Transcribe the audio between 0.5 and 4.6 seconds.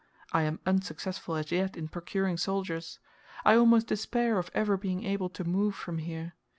unsuccessful as yet in procuring soldiers. I almost despair of